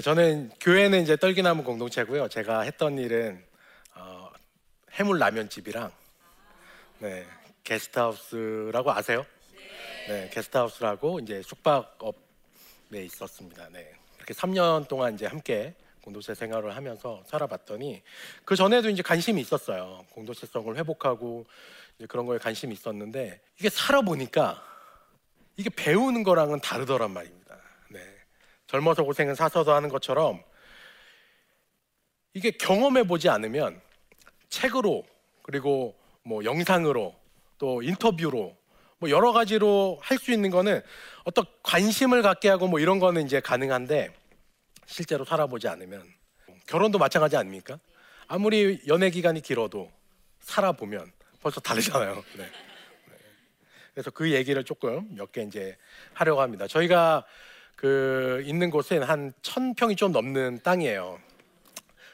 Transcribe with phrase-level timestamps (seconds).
[0.00, 2.28] 네, 저는 교회는 이제 떨기나무 공동체고요.
[2.28, 3.44] 제가 했던 일은
[3.94, 4.30] 어,
[4.94, 5.92] 해물 라면집이랑
[7.00, 7.26] 네,
[7.64, 9.26] 게스트하우스라고 아세요?
[10.08, 12.14] 네, 게스트하우스라고 이제 숙박업에
[13.04, 13.68] 있었습니다.
[13.72, 18.02] 네, 이렇게 3년 동안 이제 함께 공동체 생활을 하면서 살아봤더니
[18.46, 20.06] 그 전에도 이제 관심이 있었어요.
[20.12, 21.44] 공동체성을 회복하고
[21.98, 24.64] 이제 그런 거에 관심이 있었는데 이게 살아보니까
[25.58, 27.39] 이게 배우는 거랑은 다르더란 말입니다.
[28.70, 28.72] 네.
[28.72, 30.42] 젊어서 고생은 사서도 하는 것처럼
[32.34, 33.80] 이게 경험해 보지 않으면
[34.48, 35.04] 책으로
[35.42, 37.14] 그리고 뭐 영상으로
[37.58, 38.56] 또 인터뷰로
[38.98, 40.82] 뭐 여러 가지로 할 수 있는 거는
[41.24, 44.14] 어떤 관심을 갖게 하고 뭐 이런 거는 이제 가능한데
[44.86, 46.04] 실제로 살아보지 않으면
[46.66, 47.78] 결혼도 마찬가지 아닙니까?
[48.28, 49.90] 아무리 연애 기간이 길어도
[50.40, 51.10] 살아보면
[51.42, 52.22] 벌써 다르잖아요.
[52.36, 52.44] 네.
[52.44, 52.50] 네.
[53.94, 55.76] 그래서 그 얘기를 조금 몇 개 이제
[56.12, 56.66] 하려고 합니다.
[56.68, 57.24] 저희가
[57.80, 61.18] 그 있는 곳은 한 천 평이 좀 넘는 땅이에요.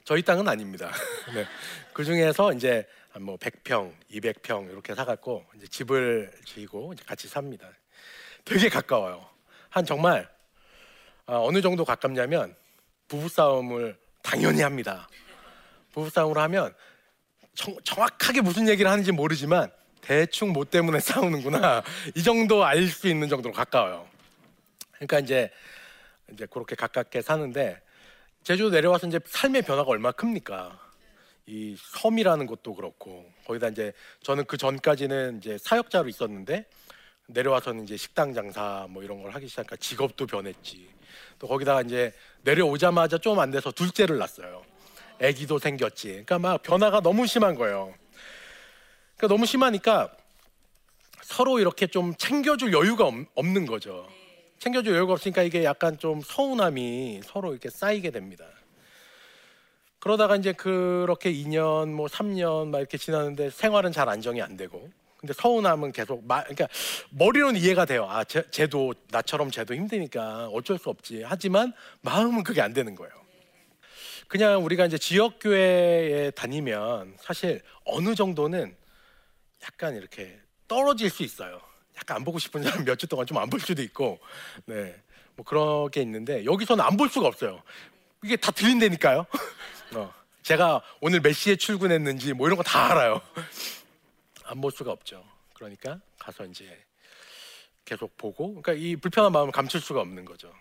[0.05, 0.92] 저희 땅은 아닙니다.
[1.34, 1.45] 네.
[1.92, 2.86] 그 중에서 이제
[3.19, 7.69] 뭐 100평, 200평 이렇게 사갖고 이제 집을 지고 이제 같이 삽니다.
[8.45, 9.28] 되게 가까워요.
[9.69, 10.28] 한 정말
[11.27, 12.55] 어, 어느 정도 가깝냐면
[13.08, 15.08] 부부 싸움을 당연히 합니다.
[15.92, 16.73] 부부 싸움을 하면
[17.56, 21.83] 정, 정확하게 무슨 얘기를 하는지 모르지만 대충 뭐 때문에 싸우는구나
[22.14, 24.06] 이 정도 알 수 있는 정도로 가까워요.
[24.97, 25.50] 그러니까 이제
[26.33, 27.80] 이제 그렇게 가깝게 사는데
[28.42, 30.80] 제주 내려와서 이제 삶의 변화가 얼마나 큽니까?
[31.48, 36.67] 이 섬이라는 것도 그렇고 거기다 이제 저는 그 전까지는 이제 사역자로 있었는데
[37.28, 40.89] 내려와서는 이제 식당 장사 뭐 이런 걸 하기 시작하니까 직업도 변했지.
[41.39, 44.64] 또 거기다가 이제 내려오자마자 좀 안 돼서 둘째를 낳았어요.
[45.22, 46.08] 아기도 생겼지.
[46.08, 47.94] 그러니까 막 변화가 너무 심한 거예요.
[49.17, 50.14] 그러니까 너무 심하니까
[51.23, 54.08] 서로 이렇게 좀 챙겨줄 여유가 없는 거죠.
[54.58, 58.46] 챙겨줄 여유가 없으니까 이게 약간 좀 서운함이 서로 이렇게 쌓이게 됩니다.
[59.98, 65.33] 그러다가 이제 그렇게 2년 뭐 3년 막 이렇게 지나는데 생활은 잘 안정이 안 되고 근데
[65.33, 66.68] 서운함은 계속 마, 그러니까
[67.11, 68.06] 머리로는 이해가 돼요.
[68.08, 71.22] 아, 쟤, 쟤도 나처럼 쟤도 힘드니까 어쩔 수 없지.
[71.24, 71.72] 하지만
[72.02, 73.12] 마음은 그게 안 되는 거예요.
[74.28, 78.77] 그냥 우리가 이제 지역 교회에 다니면 사실 어느 정도는
[79.64, 81.61] 약간 이렇게 떨어질 수 있어요.
[81.98, 84.18] 약간 안 보고 싶은 사람 몇 주 동안 좀 안 볼 수도 있고,
[84.67, 84.95] 네,
[85.36, 87.62] 뭐 그런 게 있는데 여기서는 안 볼 수가 없어요.
[88.24, 89.27] 이게 다 들린다니까요.
[89.95, 93.20] 어, 제가 오늘 몇 시에 출근했는지 뭐 이런 거 다 알아요.
[94.45, 95.24] 안 볼 수가 없죠.
[95.55, 96.84] 그러니까 가서 이제
[97.84, 100.52] 계속 보고, 그러니까 이 불편한 마음을 감출 수가 없는 거죠.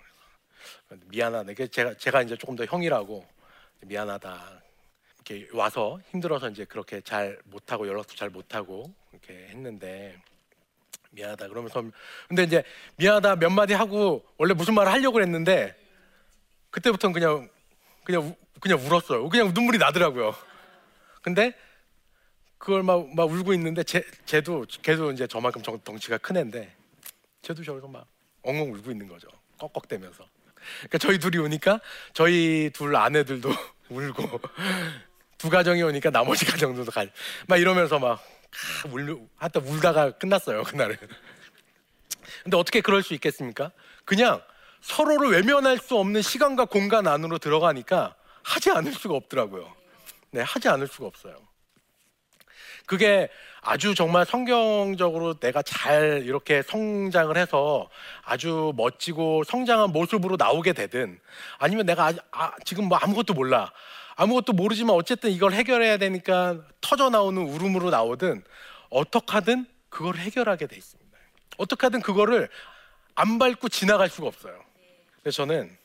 [1.07, 1.52] 미안하다.
[1.52, 3.25] 이게 제가 제가 이제 조금 더 형이라고
[3.81, 4.62] 미안하다.
[5.28, 10.22] 이렇게 와서 힘들어서 이제 그렇게 잘 못하고 연락도 잘 못하고 이렇게 했는데
[11.16, 11.84] 미안하다 그러면서
[12.28, 12.64] 근데 이제
[12.98, 15.76] 미안하다 몇 마디 하고 원래 무슨 말을 하려고 했는데
[16.70, 17.50] 그때부터는 그냥
[18.03, 19.28] 그냥 그냥 울었어요.
[19.30, 20.36] 그냥 눈물이 나더라고요.
[21.22, 21.53] 근데
[22.58, 26.74] 그걸 막, 막 울고 있는데 제, 쟤도 걔도 이제 저만큼 정, 덩치가 큰 애인데
[27.42, 28.08] 쟤도 저기서 막
[28.44, 29.28] 엉엉 울고 있는 거죠.
[29.58, 30.26] 꺽꺽대면서.
[30.80, 31.80] 그러니까 저희 둘이 오니까
[32.14, 33.50] 저희 둘 아내들도
[33.90, 34.40] 울고
[35.38, 37.06] 두 가정이 오니까 나머지 가정들도 가.
[37.47, 38.24] 막 이러면서 막
[38.83, 40.97] 아, 울, 하다 울다가 끝났어요 그날은.
[42.43, 43.71] 근데 어떻게 그럴 수 있겠습니까?
[44.03, 44.41] 그냥
[44.81, 49.73] 서로를 외면할 수 없는 시간과 공간 안으로 들어가니까 하지 않을 수가 없더라고요.
[50.31, 51.35] 네, 하지 않을 수가 없어요.
[52.85, 53.29] 그게
[53.61, 57.89] 아주 정말 성경적으로 내가 잘 이렇게 성장을 해서
[58.23, 61.19] 아주 멋지고 성장한 모습으로 나오게 되든
[61.57, 63.72] 아니면 내가 아, 지금 뭐 아무것도 몰라.
[64.16, 68.44] 아무것도 모르지만 어쨌든 이걸 해결해야 되니까 터져 나오는 울음으로 나오든
[68.90, 71.18] 어떻게 하든 그걸 해결하게 돼 있습니다.
[71.58, 72.50] 어떻게 하든 그거를
[73.16, 74.64] 안 밟고 지나갈 수가 없어요.
[75.22, 75.76] 그래서 저는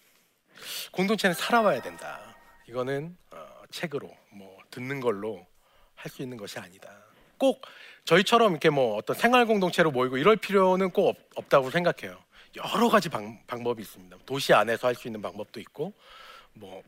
[0.92, 2.20] 공동체는 살아와야 된다.
[2.68, 5.46] 이거는 어, 책으로 뭐 듣는 걸로
[5.94, 6.88] 할 수 있는 것이 아니다.
[7.36, 7.62] 꼭
[8.04, 12.18] 저희처럼 이렇게 뭐 어떤 생활 공동체로 모이고 이럴 필요는 꼭 없, 다고 생각해요.
[12.56, 14.16] 여러 가지 방, 방법이 있습니다.
[14.26, 15.92] 도시 안에서 할 수 있는 방법도 있고
[16.54, 16.82] 뭐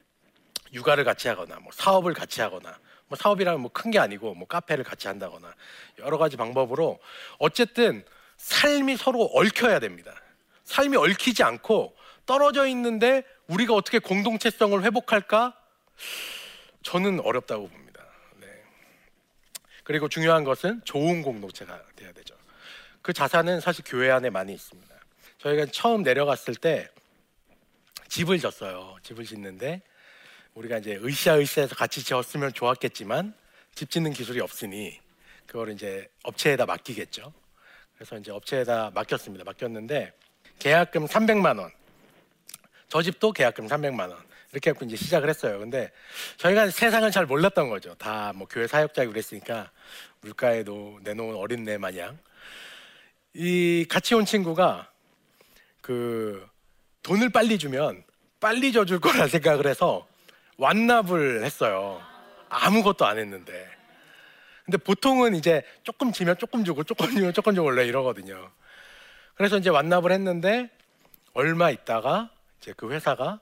[0.73, 2.79] 육아를 같이 하거나 뭐 사업을 같이 하거나
[3.09, 5.55] 뭐 사업이라면 뭐 큰 게 아니고 뭐 카페를 같이 한다거나
[5.99, 6.99] 여러 가지 방법으로
[7.39, 8.05] 어쨌든
[8.39, 10.15] 삶이 서로 얽혀야 됩니다.
[10.65, 11.95] 삶이 얽히지 않고
[12.27, 15.57] 떨어져 있는데 우리가 어떻게 공동체성을 회복할까?
[16.83, 18.03] 저는 어렵다고 봅니다.
[18.41, 18.47] 네.
[19.85, 22.35] 그리고 중요한 것은 좋은 공동체가 돼야 되죠.
[23.03, 24.95] 그 자산은 사실 교회 안에 많이 있습니다.
[25.39, 26.89] 저희가 처음 내려갔을 때
[28.09, 28.97] 집을 졌어요.
[29.03, 29.83] 집을 짓는데
[30.54, 33.34] 우리가 이제 으쌰으쌰해서 같이 지었으면 좋았겠지만
[33.75, 35.00] 집 짓는 기술이 없으니
[35.46, 37.32] 그걸 이제 업체에다 맡기겠죠.
[37.94, 39.44] 그래서 이제 업체에다 맡겼습니다.
[39.44, 40.12] 맡겼는데
[40.58, 41.70] 계약금 300만 원.
[42.88, 44.19] 저 집도 계약금 300만 원.
[44.52, 45.58] 이렇게 해서 이제 시작을 했어요.
[45.58, 45.90] 근데
[46.37, 47.94] 저희가 세상을 잘 몰랐던 거죠.
[47.94, 49.70] 다 뭐 교회 사역자고 그랬으니까
[50.20, 52.19] 물가에 도 내놓은 어린애 마냥
[53.34, 54.90] 이 같이 온 친구가
[55.81, 56.46] 그
[57.02, 58.04] 돈을 빨리 주면
[58.40, 60.06] 빨리 줘줄 거라 생각을 해서
[60.62, 62.00] 완납을 했어요.
[62.49, 63.69] 아무것도 안 했는데.
[64.64, 68.49] 근데 보통은 이제 조금 지면 조금 주고 조금 주면 조금 주고 원래 이러거든요.
[69.35, 70.70] 그래서 이제 완납을 했는데
[71.35, 72.31] 얼마 있다가
[72.61, 73.41] 이제 그 회사가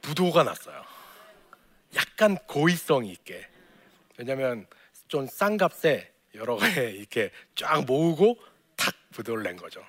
[0.00, 0.82] 부도가 났어요.
[1.96, 3.46] 약간 고의성이 있게.
[4.16, 4.66] 왜냐면
[5.08, 8.38] 좀 싼 값에 여러 개 이렇게 쫙 모으고
[8.76, 9.84] 탁 부도를 낸 거죠.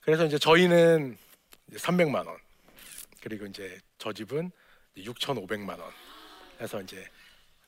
[0.00, 1.18] 그래서 이제 저희는
[1.68, 2.38] 이제 300만 원.
[3.22, 4.50] 그리고 이제 저 집은
[4.96, 5.90] 6,500만 원.
[6.60, 7.06] 해서 이제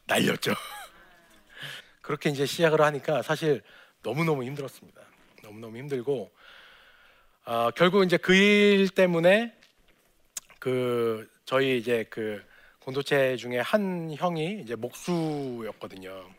[0.07, 0.53] 날렸죠.
[2.03, 3.63] 그렇게 이제 시작을 하니까 사실
[4.03, 5.01] 너무 너무 힘들었습니다.
[5.43, 6.33] 너무 너무 힘들고
[7.45, 9.57] 아, 결국 이제 그 일 때문에
[10.59, 12.45] 그 저희 이제 그
[12.79, 16.31] 공동체 중에 한 형이 이제 목수였거든요.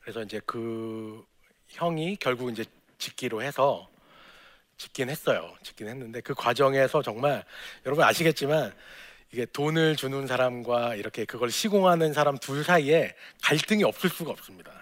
[0.00, 1.24] 그래서 이제 그
[1.68, 2.64] 형이 결국 이제
[2.98, 3.89] 짓기로 해서
[4.80, 5.54] 짓긴 했어요.
[5.62, 7.44] 짓긴 했는데 그 과정에서 정말
[7.84, 8.72] 여러분 아시겠지만
[9.30, 14.72] 이게 돈을 주는 사람과 이렇게 그걸 시공하는 사람 둘 사이에 갈등이 없을 수가 없습니다.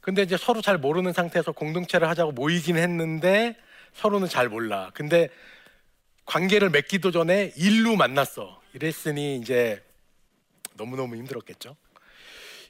[0.00, 3.56] 근데 이제 서로 잘 모르는 상태에서 공동체를 하자고 모이긴 했는데
[3.94, 4.92] 서로는 잘 몰라.
[4.94, 5.28] 근데
[6.24, 8.62] 관계를 맺기도 전에 일로 만났어.
[8.74, 9.82] 이랬으니 이제
[10.74, 11.76] 너무너무 힘들었겠죠.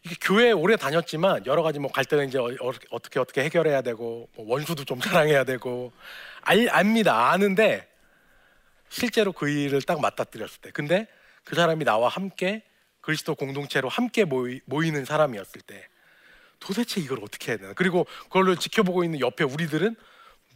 [0.04, 4.46] 이게 교회 오래 다녔지만 여러 가지 뭐 갈등은 이제 어, 떻게 어떻게 해결해야 되고 뭐
[4.46, 5.92] 원수도 좀 사랑해야 되고
[6.42, 7.30] 알, 압니다.
[7.30, 7.88] 아는데
[8.90, 10.70] 실제로 그 일을 딱 맞닥뜨렸을 때.
[10.72, 11.08] 근데
[11.42, 12.62] 그 사람이 나와 함께
[13.00, 15.88] 그리스도 공동체로 함께 모이, 모이는 사람이었을 때
[16.60, 17.72] 도대체 이걸 어떻게 해야 되나?
[17.72, 19.96] 그리고 그걸로 지켜보고 있는 옆에 우리들은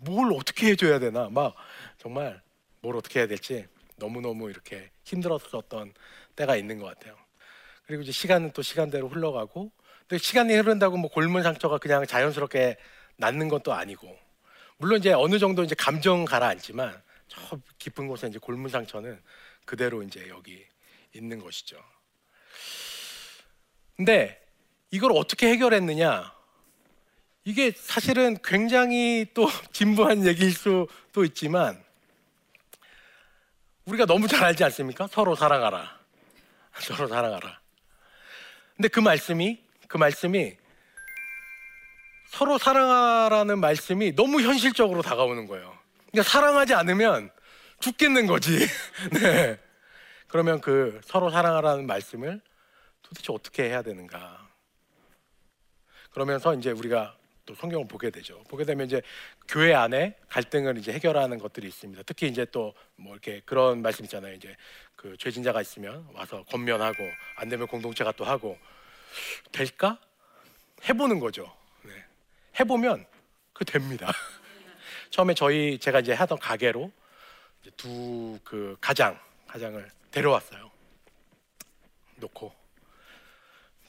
[0.01, 1.29] 뭘 어떻게 해줘야 되나?
[1.31, 1.55] 막
[1.97, 2.41] 정말
[2.81, 3.67] 뭘 어떻게 해야 될지
[3.97, 5.93] 너무너무 이렇게 힘들었었던
[6.37, 7.17] 때가 있는 것 같아요
[7.89, 9.73] 그리고 이제 시간은 또 시간대로 흘러가고
[10.09, 12.77] 또 시간이 흐른다고 뭐 골문 상처가 그냥 자연스럽게
[13.17, 14.15] 낫는 것도 아니고
[14.77, 19.19] 물론 이제 어느 정도 이제 감정 가라앉지만 저 깊은 곳에 이제 골문 상처는
[19.65, 20.67] 그대로 이제 여기
[21.15, 21.83] 있는 것이죠.
[23.97, 24.39] 근데
[24.91, 26.31] 이걸 어떻게 해결했느냐?
[27.45, 31.83] 이게 사실은 굉장히 또 진부한 얘기일 수도 있지만
[33.87, 35.07] 우리가 너무 잘 알지 않습니까?
[35.07, 35.99] 서로 사랑하라.
[36.85, 37.68] 서로 사랑하라.
[38.79, 39.59] 근데 그 말씀이
[39.89, 40.57] 그 말씀이
[42.29, 45.77] 서로 사랑하라는 말씀이 너무 현실적으로 다가오는 거예요.
[46.13, 47.33] 그러니까 사랑하지 않으면
[47.81, 48.57] 죽겠는 거지.
[49.21, 49.59] 네.
[50.29, 52.41] 그러면 그 서로 사랑하라는 말씀을
[53.03, 54.49] 도대체 어떻게 해야 되는가?
[56.13, 57.18] 그러면서 이제 우리가
[57.49, 58.45] 또 성경을 보게 되죠.
[58.45, 59.01] 보게 되면 이제
[59.49, 62.03] 교회 안에 갈등을 이제 해결하는 것들이 있습니다.
[62.05, 64.35] 특히 이제 또 뭐 이렇게 그런 말씀 있잖아요.
[64.35, 64.55] 이제
[64.97, 66.97] 그 죄진자가 있으면 와서 권면하고
[67.37, 68.59] 안 되면 공동체가 또 하고
[69.53, 70.01] 될까?
[70.89, 71.57] 해보는 거죠.
[71.85, 71.93] 네.
[72.59, 73.07] 해보면
[73.53, 74.13] 그 됩니다.
[75.11, 76.91] 처음에 저희 제가 이제 하던 가게로
[77.77, 80.71] 두 그 가장 가장을 데려왔어요.
[82.17, 82.53] 놓고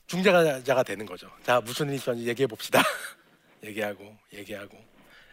[0.05, 1.31] 중재자가 되는 거죠.
[1.43, 2.81] 자 무슨 일이 있었는지 얘기해 봅시다.
[3.63, 4.77] 얘기하고 얘기하고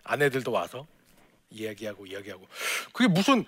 [0.04, 0.86] 아내들도 와서
[1.50, 2.46] 이야기하고 이야기하고
[2.92, 3.44] 그게 무슨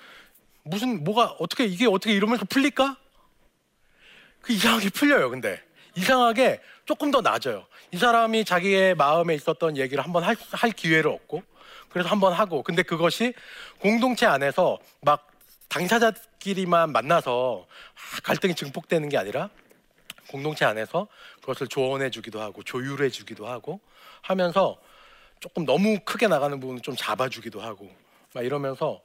[0.63, 2.97] 무슨 뭐가 어떻게 이게 어떻게 이러면서 풀릴까?
[4.41, 5.31] 그 이상하게 풀려요.
[5.31, 5.63] 근데
[5.97, 7.67] 이상하게 조금 더 나아져요.
[7.93, 11.43] 이 사람이 자기의 마음에 있었던 얘기를 한번 할, 할 기회를 얻고
[11.89, 13.35] 그래서 한번 하고 근데 그것이
[13.81, 15.31] 공동체 안에서 막
[15.69, 17.67] 당사자끼리만 만나서
[18.23, 19.51] 갈등이 증폭되는 게 아니라
[20.29, 21.09] 공동체 안에서
[21.41, 23.81] 그것을 조언해 주기도 하고 조율해 주기도 하고
[24.29, 24.79] 하면서
[25.41, 27.91] 조금 너무 크게 나가는 부분을 좀 잡아주기도 하고
[28.35, 29.01] 막 이러면서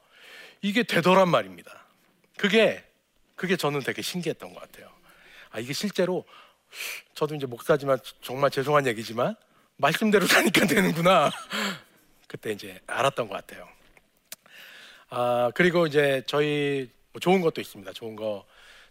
[0.62, 1.86] 이게 되더란 말입니다.
[2.38, 2.84] 그게
[3.36, 4.92] 그게 저는 되게 신기했던 것 같아요.
[5.52, 6.26] 아 이게 실제로
[7.14, 9.36] 저도 이제 목사지만 정말 죄송한 얘기지만
[9.78, 11.32] 말씀대로 사니까 되는구나.
[12.28, 13.68] 그때 이제 알았던 것 같아요.
[15.10, 17.94] 아 그리고 이제 저희 뭐 좋은 것도 있습니다.
[17.94, 18.46] 좋은 거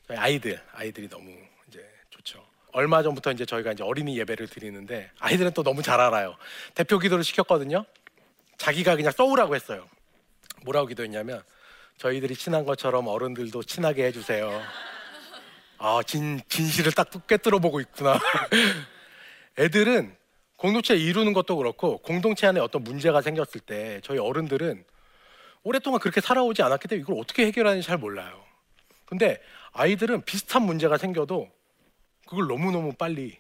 [0.06, 1.30] 저희 아이들 아이들이 너무
[1.68, 2.42] 이제 좋죠.
[2.73, 6.37] 얼마 전부터 이제 저희가 이제 어린이 예배를 드리는데 아이들은 또 너무 잘 알아요.
[6.75, 7.85] 대표 기도를 시켰거든요.
[8.57, 9.87] 자기가 그냥 써오라고 했어요.
[10.64, 11.43] 뭐라고 기도했냐면
[11.99, 14.62] 저희들이 친한 것처럼 어른들도 친하게 해주세요.
[15.79, 18.19] 아, 진, 진실을 딱 꿰뚫어 보고 있구나.
[19.59, 20.17] 애들은
[20.57, 24.85] 공동체 이루는 것도 그렇고 공동체 안에 어떤 문제가 생겼을 때 저희 어른들은
[25.64, 28.43] 오랫동안 그렇게 살아오지 않았기 때문에 이걸 어떻게 해결하는지 잘 몰라요.
[29.05, 31.50] 근데 아이들은 비슷한 문제가 생겨도
[32.32, 33.36] 그걸 너무너무 빨리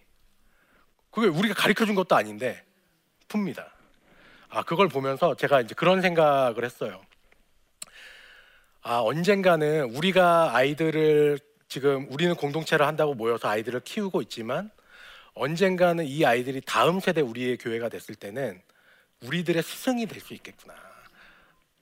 [1.10, 2.62] 그게 우리가 가르쳐 준 것도 아닌데
[3.26, 3.66] 풉니다.
[4.50, 7.02] 아, 그걸 보면서 제가 이제 그런 생각을 했어요.
[8.82, 14.70] 아 언젠가는 우리가 아이들을 지금 우리는 공동체를 한다고 모여서 아이들을 키우고 있지만
[15.32, 18.60] 언젠가는 이 아이들이 다음 세대 우리의 교회가 됐을 때는
[19.22, 20.74] 우리들의 스승이 될 수 있겠구나.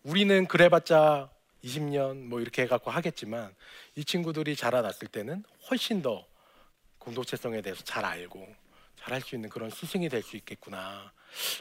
[0.04, 1.28] 우리는 그래봤자
[1.64, 3.52] 20년 뭐 이렇게 해갖고 하겠지만
[3.96, 6.29] 이 친구들이 자라났을 때는 훨씬 더
[7.00, 8.47] 공동체성에 대해서 잘 알고
[8.97, 11.12] 잘할 수 있는 그런 스승이 될 수 있겠구나.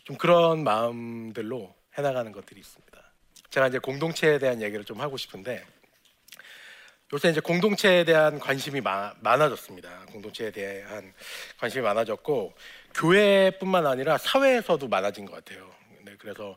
[0.03, 2.99] 좀 그런 마음들로 해나가는 것들이 있습니다.
[3.49, 5.65] 제가 이제 공동체에 대한 얘기를 좀 하고 싶은데
[7.11, 10.05] 요새 이제 공동체에 대한 관심이 마, 많아졌습니다.
[10.11, 11.11] 공동체에 대한
[11.57, 12.53] 관심이 많아졌고
[12.93, 15.73] 교회뿐만 아니라 사회에서도 많아진 것 같아요.
[16.03, 16.55] 네, 그래서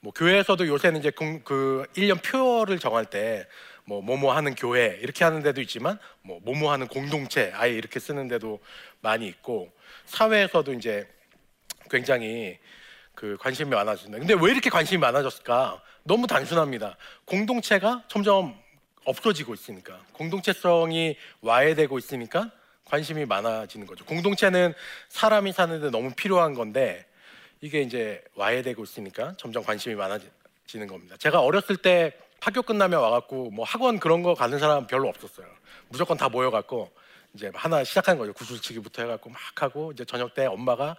[0.00, 3.48] 뭐 교회에서도 요새는 이제 공, 그 1년 표를 정할 때
[3.88, 8.28] 뭐 뭐뭐 하는 교회 이렇게 하는 데도 있지만 뭐 뭐뭐 하는 공동체 아예 이렇게 쓰는
[8.28, 8.60] 데도
[9.00, 9.72] 많이 있고
[10.04, 11.08] 사회에서도 이제
[11.90, 12.58] 굉장히
[13.14, 14.18] 그 관심이 많아졌습니다.
[14.18, 15.80] 근데 왜 이렇게 관심이 많아졌을까?
[16.02, 16.98] 너무 단순합니다.
[17.24, 18.54] 공동체가 점점
[19.06, 22.50] 없어지고 있으니까 공동체성이 와해되고 있으니까
[22.84, 24.04] 관심이 많아지는 거죠.
[24.04, 24.74] 공동체는
[25.08, 27.06] 사람이 사는데 너무 필요한 건데
[27.62, 31.16] 이게 이제 와해되고 있으니까 점점 관심이 많아지는 겁니다.
[31.16, 35.46] 제가 어렸을 때 학교 끝나면 와갖고 뭐 학원 그런 거 가는 사람 별로 없었어요.
[35.88, 36.90] 무조건 다 모여갖고
[37.34, 38.32] 이제 하나 시작한 거죠.
[38.32, 40.96] 구슬치기부터 해갖고 막 하고 이제 저녁 때 엄마가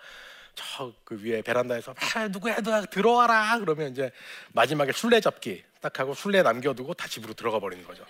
[0.56, 4.12] 저 그 위에 베란다에서 아, 누구야 누가 들어와라 그러면 이제
[4.54, 8.06] 마지막에 술래 잡기 딱 하고 술래 남겨두고 다 집으로 들어가 버리는 거죠.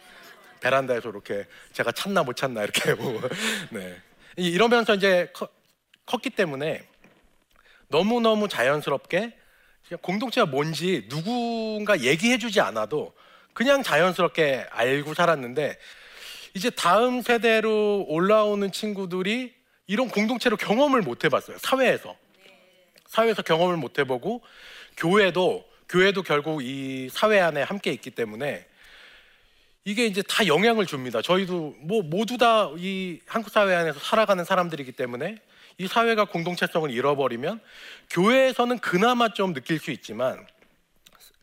[0.60, 3.22] 베란다에서 이렇게 제가 찾나 못 찾나 이렇게 보고
[3.70, 4.02] 네
[4.36, 5.48] 이러면서 이제 커,
[6.06, 6.86] 컸기 때문에
[7.88, 9.39] 너무 너무 자연스럽게
[9.98, 13.14] 공동체가 뭔지 누군가 얘기해주지 않아도
[13.54, 15.78] 그냥 자연스럽게 알고 살았는데
[16.54, 19.54] 이제 다음 세대로 올라오는 친구들이
[19.88, 22.16] 이런 공동체로 경험을 못 해봤어요 사회에서
[23.08, 24.42] 사회에서 경험을 못 해보고
[24.98, 28.66] 교회도 교회도 결국 이 사회 안에 함께 있기 때문에
[29.86, 31.22] 이게 이제 다 영향을 줍니다.
[31.22, 35.38] 저희도 뭐 모두 다 이 한국 사회 안에서 살아가는 사람들이기 때문에
[35.80, 37.62] 이 사회가 공동체성을 잃어버리면
[38.10, 40.46] 교회에서는 그나마 좀 느낄 수 있지만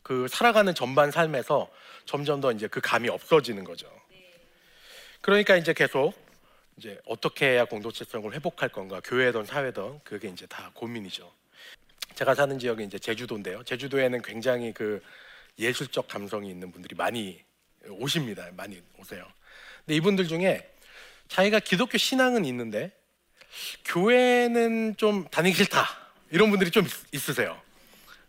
[0.03, 1.69] 그 살아가는 전반 삶에서
[2.05, 3.91] 점점 더 이제 그 감이 없어지는 거죠.
[5.21, 6.13] 그러니까 이제 계속
[6.77, 11.33] 이제 어떻게 해야 공동체성을 회복할 건가 교회든 사회든 그게 이제 다 고민이죠.
[12.13, 13.63] 제가 사는 지역이 이제 제주도인데요.
[13.63, 15.01] 제주도에는 굉장히 그
[15.57, 17.43] 예술적 감성이 있는 분들이 많이
[17.89, 18.47] 오십니다.
[18.55, 19.25] 많이 오세요.
[19.79, 20.71] 근데 이분들 중에
[21.27, 22.96] 자기가 기독교 신앙은 있는데
[23.85, 25.87] 교회는 좀 다니기 싫다
[26.31, 27.59] 이런 분들이 좀 있, 으세요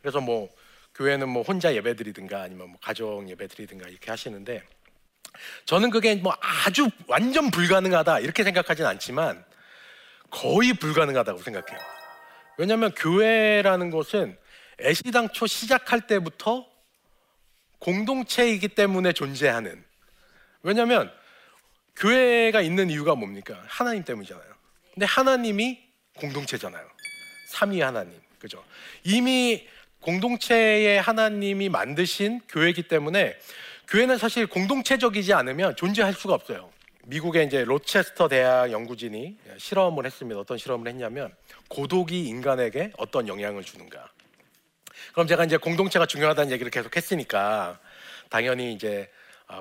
[0.01, 0.49] 그래서 뭐
[0.95, 4.63] 교회는 뭐 혼자 예배드리든가 아니면 뭐 가정 예배드리든가 이렇게 하시는데
[5.65, 9.45] 저는 그게 뭐 아주 완전 불가능하다 이렇게 생각하진 않지만
[10.31, 11.79] 거의 불가능하다고 생각해요.
[12.59, 14.37] 왜냐하면 교회라는 것은
[14.81, 16.67] 애시당초 시작할 때부터
[17.79, 19.85] 공동체이기 때문에 존재하는
[20.63, 21.13] 왜냐하면
[21.97, 23.63] 교회가 있는 이유가 뭡니까?
[23.67, 24.58] 하나님 때문이잖아요.
[24.99, 25.79] 근데 하나님이
[26.17, 26.85] 공동체잖아요.
[27.51, 28.21] 삼위 하나님.
[28.41, 28.65] 그죠?
[29.05, 29.65] 이미
[30.01, 33.39] 공동체의 하나님이 만드신 교회이기 때문에
[33.87, 36.73] 교회는 사실 공동체적이지 않으면 존재할 수가 없어요.
[37.05, 40.41] 미국의 이제 로체스터 대학 연구진이 실험을 했습니다.
[40.41, 41.33] 어떤 실험을 했냐면
[41.69, 44.11] 고독이 인간에게 어떤 영향을 주는가.
[45.13, 47.79] 그럼 제가 이제 공동체가 중요하다는 얘기를 계속 했으니까
[48.31, 49.18] 당연히 이제 아,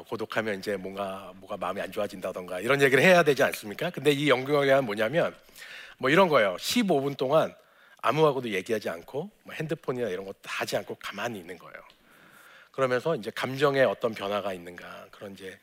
[0.08, 3.90] 고독하면 이제 뭔가 뭐가 마음이 안 좋아진다던가 이런 얘기를 해야 되지 않습니까?
[3.90, 5.36] 근데 이 결과는 뭐냐면
[5.98, 6.56] 뭐 이런 거예요.
[6.60, 7.56] 15분 동안
[8.02, 11.76] 아무하고도 얘기하지 않고 뭐 핸드폰이나 이런 것도 하지 않고 가만히 있는 거예요.
[12.72, 15.58] 그러면서 이제 감정에 어떤 변화가 있는가 그런 이제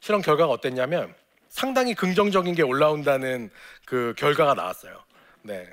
[0.00, 1.14] 실험 결과가 어땠냐면
[1.48, 3.50] 상당히 긍정적인 게 올라온다는
[3.84, 5.02] 그 결과가 나왔어요.
[5.42, 5.68] 네.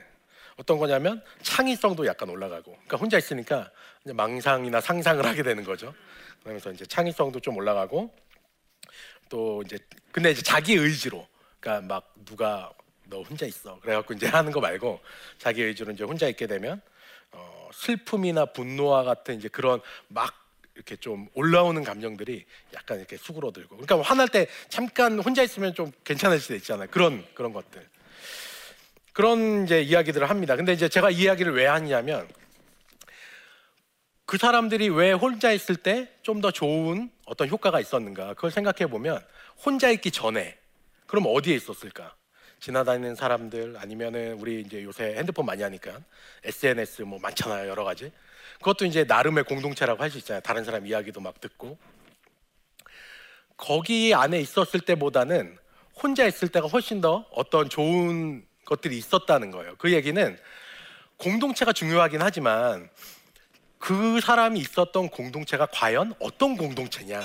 [0.58, 3.72] 어떤 거냐면 창의성도 약간 올라가고, 그러니까 혼자 있으니까
[4.06, 5.94] 망상이나 상상을 하게 되는 거죠.
[6.42, 8.14] 그러면서 이제 창의성도 좀 올라가고
[9.30, 9.78] 또 이제
[10.12, 11.28] 근데 이제 자기 의지로
[11.60, 12.72] 그러니까 막 누가
[13.06, 13.80] 너 혼자 있어.
[13.82, 15.00] 그래갖고 이제 하는 거 말고
[15.38, 16.82] 자기 의지로 이제 혼자 있게 되면
[17.32, 20.34] 어, 슬픔이나 분노와 같은 이제 그런 막
[20.76, 23.78] 이렇게 좀 올라오는 감정들이 약간 이렇게 수그러들고.
[23.78, 26.88] 그러니까 화날 때 잠깐 혼자 있으면 좀 괜찮을 수도 있잖아요.
[26.90, 27.88] 그런 그런 것들.
[29.14, 30.56] 그런 이제 이야기들을 합니다.
[30.56, 32.28] 근데 이제 제가 이 이야기를 왜 하냐면
[34.32, 38.34] 그 사람들이 왜 혼자 있을 때 좀 더 좋은 어떤 효과가 있었는가?
[38.36, 39.22] 그걸 생각해 보면
[39.66, 40.58] 혼자 있기 전에
[41.06, 42.16] 그럼 어디에 있었을까?
[42.62, 46.00] 지나다니는 사람들 아니면은 우리 이제 요새 핸드폰 많이 하니까
[46.46, 48.10] SNS 뭐 많잖아요 여러 가지.
[48.60, 50.40] 그것도 이제 나름의 공동체라고 할 수 있잖아요.
[50.42, 51.78] 다른 사람 이야기도 막 듣고.
[53.58, 55.58] 거기 안에 있었을 때보다는
[56.02, 59.76] 혼자 있을 때가 훨씬 더 어떤 좋은 것들이 있었다는 거예요.
[59.78, 60.40] 그 얘기는
[61.18, 62.90] 공동체가 중요하긴 하지만
[63.82, 67.20] 그 사람이 있었던 공동체가 과연 어떤 공동체냐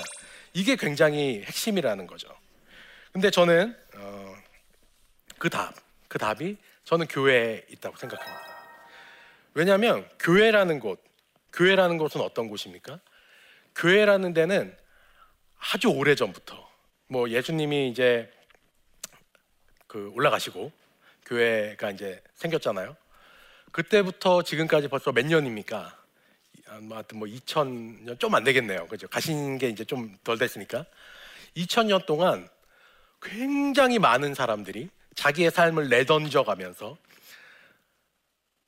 [0.53, 2.27] 이게 굉장히 핵심이라는 거죠.
[3.13, 4.35] 근데 저는 어,
[5.37, 5.75] 그 답,
[6.07, 8.41] 그 답이 저는 교회에 있다고 생각합니다.
[9.53, 11.03] 왜냐하면 교회라는 곳,
[11.53, 12.99] 교회라는 곳은 어떤 곳입니까?
[13.75, 14.75] 교회라는 데는
[15.59, 16.67] 아주 오래 전부터
[17.07, 18.31] 뭐 예수님이 이제
[19.85, 20.71] 그 올라가시고
[21.27, 22.97] 교회가 이제 생겼잖아요.
[23.71, 26.06] 그때부터 지금까지 벌써 몇 년입니까?
[26.69, 28.87] 아무튼 뭐 2000년 좀 안 되겠네요.
[28.87, 29.07] 그죠?
[29.07, 30.85] 가신 게 이제 좀 덜 됐으니까
[31.55, 32.47] 2000년 동안
[33.21, 36.97] 굉장히 많은 사람들이 자기의 삶을 내던져 가면서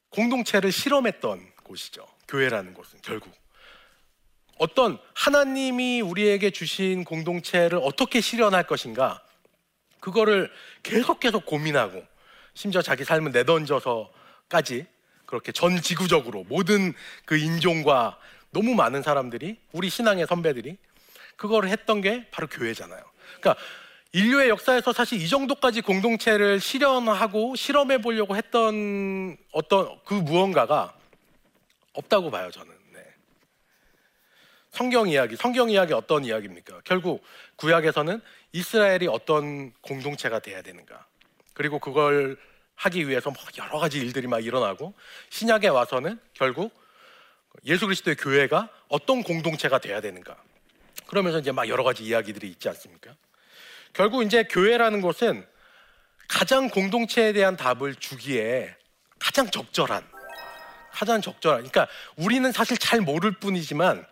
[0.10, 2.08] 공동체를 실험했던 곳이죠.
[2.28, 3.32] 교회라는 곳은 결국
[4.58, 9.24] 어떤 하나님이 우리에게 주신 공동체를 어떻게 실현할 것인가
[10.00, 10.52] 그거를
[10.84, 12.04] 계속 계속 고민하고
[12.56, 14.86] 심지어 자기 삶을 내던져서까지
[15.30, 16.92] 그렇게 전 지구적으로 모든
[17.24, 18.18] 그 인종과
[18.50, 20.76] 너무 많은 사람들이 우리 신앙의 선배들이
[21.36, 23.00] 그거를 했던 게 바로 교회잖아요.
[23.40, 23.64] 그러니까
[24.12, 30.96] 인류의 역사에서 사실 이 정도까지 공동체를 실현하고 실험해 보려고 했던 어떤 그 무언가가
[31.94, 32.74] 없다고 봐요, 저는.
[32.94, 33.06] 네.
[34.72, 36.82] 성경 이야기, 성경 이야기 어떤 이야기입니까?
[36.86, 37.24] 결국
[37.58, 38.20] 구약에서는
[38.54, 41.06] 이스라엘이 어떤 공동체가 돼야 되는가.
[41.54, 42.36] 그리고 그걸
[42.80, 44.94] 하기 위해서 뭐 여러 가지 일들이 막 일어나고
[45.30, 46.74] 신약에 와서는 결국
[47.66, 50.38] 예수 그리스도의 교회가 어떤 공동체가 돼야 되는가.
[51.08, 53.16] 그러면서 이제 막 여러 가지 이야기들이 있지 않습니까?
[53.92, 55.46] 결국 이제 교회라는 것은
[56.28, 58.76] 가장 공동체에 대한 답을 주기에
[59.18, 60.08] 가장 적절한
[60.92, 64.06] 가장 적절한 그러니까 우리는 사실 잘 모를 뿐이지만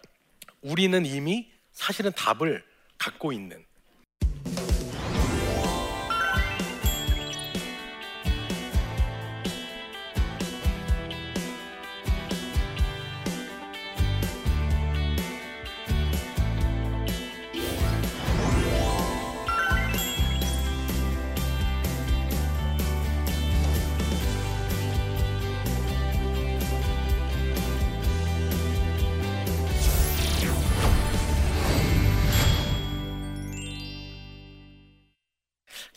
[0.61, 2.65] 우리는 이미 사실은 답을
[2.97, 3.66] 갖고 있는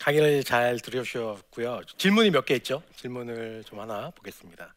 [0.01, 1.81] 강의를 잘 들으셨고요.
[1.97, 2.81] 질문이 몇 개 있죠?
[2.95, 4.73] 질문을 좀 하나 보겠습니다.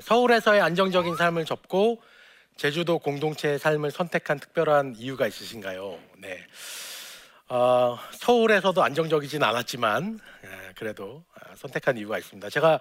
[0.00, 2.02] 서울에서의 안정적인 삶을 접고
[2.56, 5.98] 제주도 공동체의 삶을 선택한 특별한 이유가 있으신가요?
[6.18, 6.46] 네.
[7.48, 12.50] 어, 서울에서도 안정적이진 않았지만 예, 그래도 아, 선택한 이유가 있습니다.
[12.50, 12.78] 제가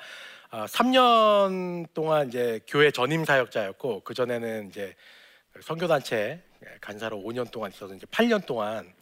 [0.51, 4.93] 어, 3년 동안 이제 교회 전임 사역자였고 그 전에는 이제
[5.61, 6.43] 선교단체
[6.81, 8.93] 간사로 5년 동안 있어서 이제 8년 동안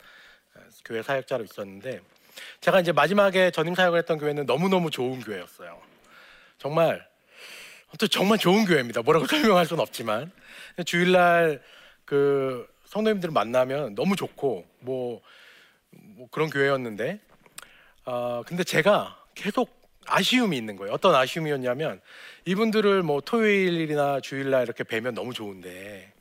[0.53, 2.01] 어, 교회 사역자로 있었는데
[2.61, 5.79] 제가 이제 마지막에 전임 사역을 했던 교회는 너무너무 좋은 교회였어요.
[6.57, 7.07] 정말
[7.97, 9.01] 또 정말 좋은 교회입니다.
[9.01, 10.31] 뭐라고 설명할 수는 없지만
[10.85, 11.61] 주일날
[12.05, 15.21] 그 성도님들 만나면 너무 좋고 뭐,
[15.91, 17.19] 뭐 그런 교회였는데
[18.05, 20.93] 어, 근데 제가 계속 아쉬움이 있는 거예요.
[20.93, 22.01] 어떤 아쉬움이었냐면
[22.45, 26.11] 이분들을 뭐 토요일이나 주일날 이렇게 뵈면 너무 좋은데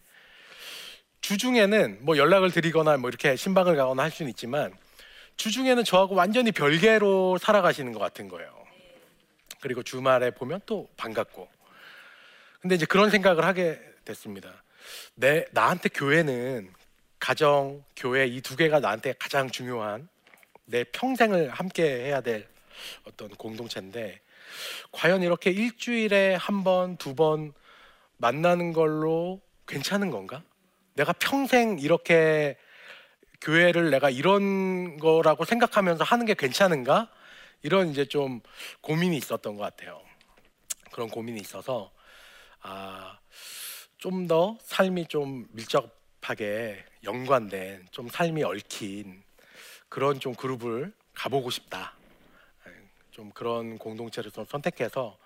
[1.21, 4.73] 주중에는 뭐 연락을 드리거나 뭐 이렇게 신방을 가거나 할 수는 있지만
[5.39, 8.53] 주중에는 저하고 완전히 별개로 살아가시는 것 같은 거예요.
[9.61, 11.49] 그리고 주말에 보면 또 반갑고.
[12.61, 14.63] 근데 이제 그런 생각을 하게 됐습니다.
[15.15, 16.73] 내 나한테 교회는
[17.21, 20.09] 가정, 교회 이 두 개가 나한테 가장 중요한
[20.65, 22.47] 내 평생을 함께 해야 될
[23.05, 24.21] 어떤 공동체인데
[24.93, 27.53] 과연 이렇게 일주일에 한 번, 두 번
[28.17, 30.43] 만나는 걸로 괜찮은 건가?
[30.95, 32.57] 내가 평생 이렇게
[33.41, 37.11] 교회를 내가 이런 거라고 생각하면서 하는 게 괜찮은가?
[37.63, 38.41] 이런 이제 좀
[38.81, 40.01] 고민이 있었던 것 같아요.
[40.93, 41.93] 그런 고민이 있어서
[42.61, 43.19] 아,
[43.99, 49.23] 좀 더 삶이 좀 밀접하게 연관된 좀 삶이 얽힌
[49.89, 51.95] 그런 좀 그룹을 가보고 싶다.
[53.11, 55.19] 좀 그런 공동체를 좀 선택해서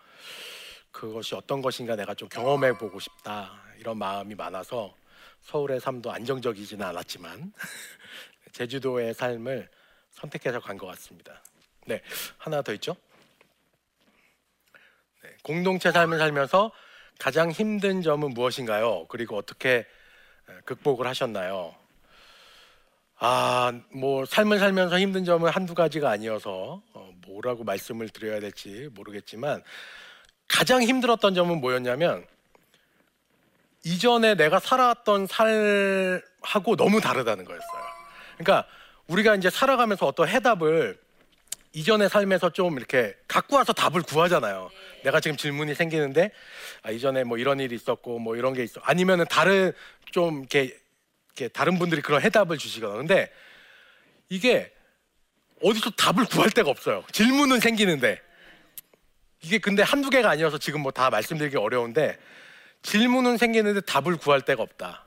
[0.90, 3.60] 그것이 어떤 것인가 내가 좀 경험해 보고 싶다.
[3.78, 4.94] 이런 마음이 많아서
[5.42, 7.52] 서울의 삶도 안정적이지는 않았지만
[8.52, 9.68] 제주도의 삶을
[10.10, 11.42] 선택해서 간 것 같습니다.
[11.86, 12.00] 네,
[12.38, 12.96] 하나 더 있죠.
[15.22, 16.70] 네, 공동체 삶을 살면서
[17.18, 19.06] 가장 힘든 점은 무엇인가요?
[19.08, 19.86] 그리고 어떻게
[20.64, 21.74] 극복을 하셨나요?
[23.16, 29.62] 아, 뭐 삶을 살면서 힘든 점은 한두 가지가 아니어서 어, 뭐라고 말씀을 드려야 될지 모르겠지만
[30.48, 32.26] 가장 힘들었던 점은 뭐였냐면
[33.84, 37.82] 이전에 내가 살아왔던 삶하고 너무 다르다는 거였어요.
[38.38, 38.66] 그러니까
[39.08, 40.98] 우리가 이제 살아가면서 어떤 해답을
[41.74, 44.70] 이전의 삶에서 좀 이렇게 갖고 와서 답을 구하잖아요.
[45.04, 46.30] 내가 지금 질문이 생기는데
[46.82, 48.80] 아, 이전에 뭐 이런 일이 있었고 뭐 이런 게 있어.
[48.84, 49.72] 아니면은 다른
[50.10, 50.76] 좀 이렇게
[51.34, 52.98] 이렇게 다른 분들이 그런 해답을 주시거든요.
[52.98, 53.32] 근데
[54.28, 54.70] 이게
[55.62, 57.04] 어디서 답을 구할 데가 없어요.
[57.12, 58.20] 질문은 생기는데
[59.40, 62.18] 이게 근데 한두 개가 아니어서 지금 뭐 다 말씀드리기 어려운데
[62.82, 65.04] 질문은 생기는데 답을 구할 데가 없다.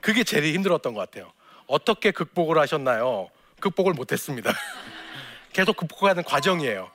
[0.00, 1.32] 그게 제일 힘들었던 것 같아요.
[1.66, 3.30] 어떻게 극복을 하셨나요?
[3.60, 4.52] 극복을 못했습니다.
[5.52, 6.90] 계속 극복하는 과정이에요.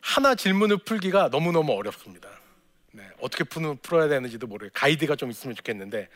[0.00, 2.28] 하나 질문을 풀기가 너무너무 어렵습니다.
[2.92, 6.08] 네, 어떻게 푸는, 풀어야 되는지도 모르게 가이드가 좀 있으면 좋겠는데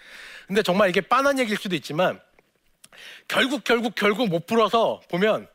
[0.46, 2.20] 근데 정말 이게 빤한 얘기일 수도 있지만
[3.29, 5.46] 결국 결국 결국 못 풀어서 보면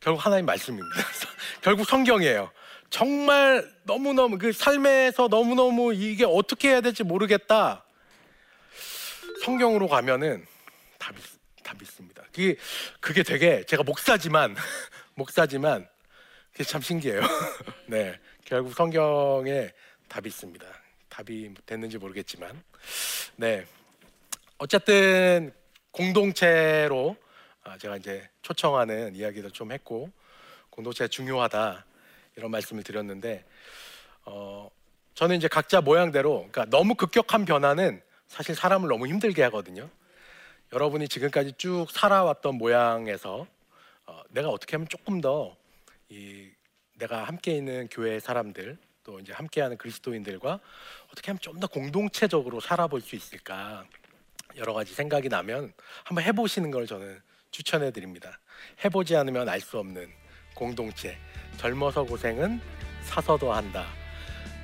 [0.00, 0.88] 결국 하나님 말씀입니다.
[1.60, 2.50] 결국 성경이에요.
[2.92, 7.86] 정말 너무너무 그 삶에서 너무너무 이게 어떻게 해야 될지 모르겠다.
[9.42, 10.46] 성경으로 가면은
[10.98, 11.18] 답이
[11.62, 12.22] 답이 있습니다.
[12.24, 12.56] 그게
[13.00, 14.54] 그게 되게 제가 목사지만
[15.16, 15.88] 목사지만
[16.52, 17.22] 그게 참 신기해요.
[17.88, 19.70] 네, 결국 성경에
[20.08, 20.66] 답이 있습니다.
[21.08, 22.62] 답이 됐는지 모르겠지만,
[23.36, 23.64] 네,
[24.58, 25.50] 어쨌든
[25.92, 27.16] 공동체로
[27.64, 30.10] 아, 제가 이제 초청하는 이야기도 좀 했고
[30.68, 31.86] 공동체가 중요하다
[32.36, 33.44] 이런 말씀을 드렸는데
[34.24, 34.70] 어,
[35.14, 39.90] 저는 이제 각자 모양대로 그러니까 너무 급격한 변화는 사실 사람을 너무 힘들게 하거든요.
[40.72, 43.46] 여러분이 지금까지 쭉 살아왔던 모양에서
[44.06, 45.56] 어, 내가 어떻게 하면 조금 더
[46.08, 46.50] 이
[46.98, 50.60] 내가 함께 있는 교회 사람들 또 이제 함께하는 그리스도인들과
[51.10, 53.86] 어떻게 하면 좀 더 공동체적으로 살아볼 수 있을까
[54.56, 55.72] 여러 가지 생각이 나면
[56.04, 57.18] 한번 해보시는 걸 저는
[57.50, 58.38] 추천해 드립니다.
[58.84, 60.12] 해보지 않으면 알 수 없는
[60.54, 61.16] 공동체.
[61.56, 62.60] 젊어서 고생은
[63.02, 63.86] 사서도 한다.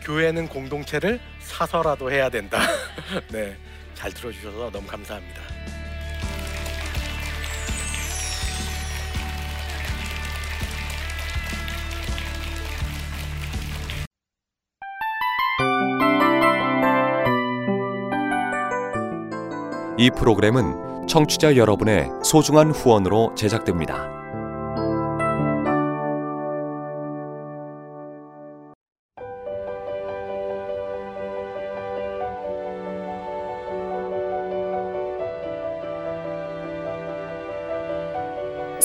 [0.02, 2.60] 교회는 공동체를 사서라도 해야 된다.
[3.30, 3.56] 네,
[3.94, 5.42] 잘 들어주셔서 너무 감사합니다.
[20.00, 24.17] 이 프로그램은 청취자 여러분의 소중한 후원으로 제작됩니다.